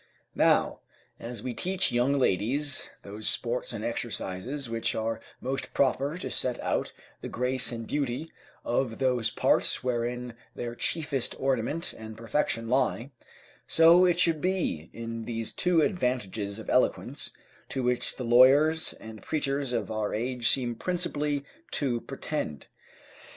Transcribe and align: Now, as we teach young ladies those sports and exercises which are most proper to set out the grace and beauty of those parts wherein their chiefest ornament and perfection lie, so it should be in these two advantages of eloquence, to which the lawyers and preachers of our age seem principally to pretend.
Now, 0.33 0.79
as 1.19 1.43
we 1.43 1.53
teach 1.53 1.91
young 1.91 2.17
ladies 2.17 2.89
those 3.03 3.29
sports 3.29 3.71
and 3.71 3.85
exercises 3.85 4.67
which 4.67 4.95
are 4.95 5.21
most 5.39 5.75
proper 5.75 6.17
to 6.17 6.31
set 6.31 6.59
out 6.61 6.91
the 7.21 7.29
grace 7.29 7.71
and 7.71 7.85
beauty 7.85 8.31
of 8.65 8.97
those 8.97 9.29
parts 9.29 9.83
wherein 9.83 10.35
their 10.55 10.73
chiefest 10.73 11.35
ornament 11.39 11.93
and 11.93 12.17
perfection 12.17 12.67
lie, 12.67 13.11
so 13.67 14.03
it 14.03 14.19
should 14.19 14.41
be 14.41 14.89
in 14.91 15.25
these 15.25 15.53
two 15.53 15.83
advantages 15.83 16.57
of 16.57 16.67
eloquence, 16.67 17.29
to 17.69 17.83
which 17.83 18.15
the 18.15 18.23
lawyers 18.23 18.93
and 18.93 19.21
preachers 19.21 19.71
of 19.71 19.91
our 19.91 20.15
age 20.15 20.49
seem 20.49 20.73
principally 20.73 21.45
to 21.73 22.01
pretend. 22.01 22.69